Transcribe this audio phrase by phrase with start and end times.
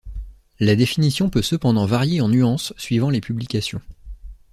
[0.59, 3.81] La définition peut cependant varier en nuances suivant les publications.